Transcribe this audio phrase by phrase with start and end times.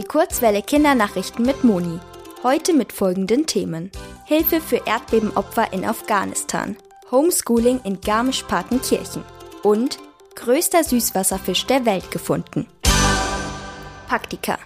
[0.00, 2.00] Die Kurzwelle Kindernachrichten mit Moni.
[2.42, 3.90] Heute mit folgenden Themen.
[4.24, 6.74] Hilfe für Erdbebenopfer in Afghanistan.
[7.10, 9.22] Homeschooling in Garmisch-Partenkirchen.
[9.62, 9.98] Und
[10.36, 12.66] größter Süßwasserfisch der Welt gefunden.
[14.08, 14.58] Praktika.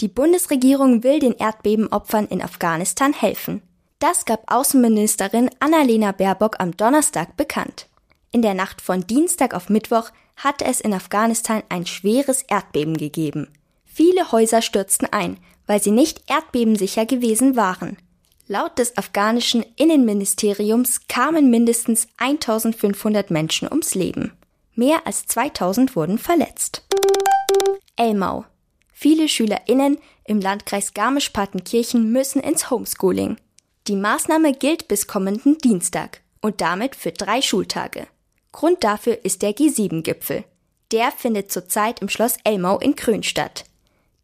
[0.00, 3.62] Die Bundesregierung will den Erdbebenopfern in Afghanistan helfen.
[3.98, 7.86] Das gab Außenministerin Annalena Baerbock am Donnerstag bekannt.
[8.30, 13.48] In der Nacht von Dienstag auf Mittwoch hatte es in Afghanistan ein schweres Erdbeben gegeben.
[13.96, 17.96] Viele Häuser stürzten ein, weil sie nicht erdbebensicher gewesen waren.
[18.46, 24.32] Laut des afghanischen Innenministeriums kamen mindestens 1500 Menschen ums Leben.
[24.74, 26.84] Mehr als 2000 wurden verletzt.
[27.96, 28.44] Elmau.
[28.92, 33.38] Viele SchülerInnen im Landkreis Garmisch-Partenkirchen müssen ins Homeschooling.
[33.88, 38.08] Die Maßnahme gilt bis kommenden Dienstag und damit für drei Schultage.
[38.52, 40.44] Grund dafür ist der G7-Gipfel.
[40.92, 43.64] Der findet zurzeit im Schloss Elmau in Krön statt.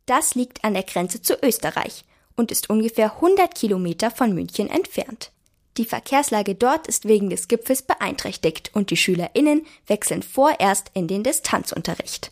[0.07, 2.05] Das liegt an der Grenze zu Österreich
[2.37, 5.31] und ist ungefähr 100 Kilometer von München entfernt.
[5.79, 11.23] Die Verkehrslage dort ist wegen des Gipfels beeinträchtigt und die SchülerInnen wechseln vorerst in den
[11.23, 12.31] Distanzunterricht.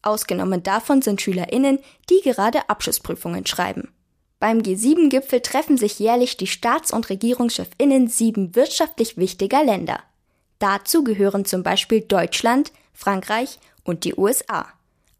[0.00, 3.92] Ausgenommen davon sind SchülerInnen, die gerade Abschlussprüfungen schreiben.
[4.40, 10.00] Beim G7-Gipfel treffen sich jährlich die Staats- und Regierungschefinnen sieben wirtschaftlich wichtiger Länder.
[10.60, 14.68] Dazu gehören zum Beispiel Deutschland, Frankreich und die USA.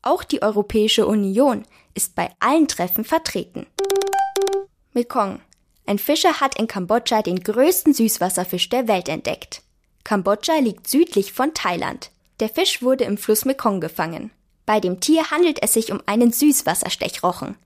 [0.03, 3.67] Auch die Europäische Union ist bei allen Treffen vertreten.
[4.93, 5.41] Mekong.
[5.87, 9.63] Ein Fischer hat in Kambodscha den größten Süßwasserfisch der Welt entdeckt.
[10.05, 12.11] Kambodscha liegt südlich von Thailand.
[12.41, 14.31] Der Fisch wurde im Fluss Mekong gefangen.
[14.67, 17.57] Bei dem Tier handelt es sich um einen Süßwasserstechrochen.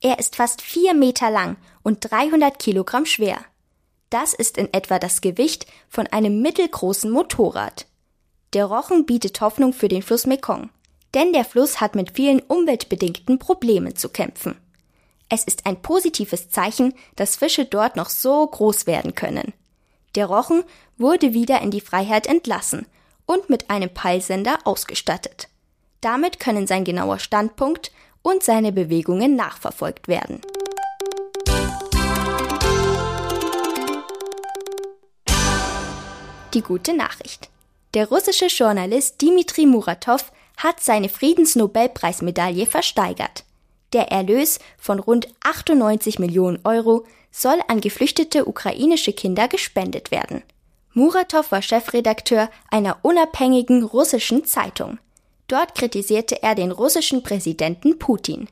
[0.00, 3.38] Er ist fast vier Meter lang und 300 Kilogramm schwer.
[4.10, 7.86] Das ist in etwa das Gewicht von einem mittelgroßen Motorrad.
[8.52, 10.70] Der Rochen bietet Hoffnung für den Fluss Mekong
[11.18, 14.56] denn der Fluss hat mit vielen umweltbedingten Problemen zu kämpfen.
[15.28, 19.52] Es ist ein positives Zeichen, dass Fische dort noch so groß werden können.
[20.14, 20.62] Der Rochen
[20.96, 22.86] wurde wieder in die Freiheit entlassen
[23.26, 25.48] und mit einem Peilsender ausgestattet.
[26.00, 27.90] Damit können sein genauer Standpunkt
[28.22, 30.40] und seine Bewegungen nachverfolgt werden.
[36.54, 37.50] Die gute Nachricht.
[37.94, 43.44] Der russische Journalist Dmitri Muratov hat seine Friedensnobelpreismedaille versteigert.
[43.92, 50.42] Der Erlös von rund 98 Millionen Euro soll an geflüchtete ukrainische Kinder gespendet werden.
[50.92, 54.98] Muratov war Chefredakteur einer unabhängigen russischen Zeitung.
[55.46, 58.48] Dort kritisierte er den russischen Präsidenten Putin,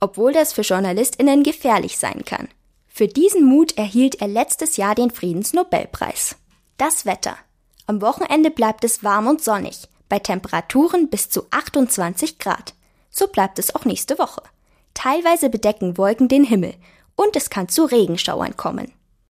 [0.00, 2.48] obwohl das für Journalistinnen gefährlich sein kann.
[2.88, 6.36] Für diesen Mut erhielt er letztes Jahr den Friedensnobelpreis.
[6.76, 7.36] Das Wetter.
[7.86, 12.74] Am Wochenende bleibt es warm und sonnig bei Temperaturen bis zu 28 Grad.
[13.10, 14.42] So bleibt es auch nächste Woche.
[14.92, 16.74] Teilweise bedecken Wolken den Himmel
[17.16, 18.92] und es kann zu Regenschauern kommen.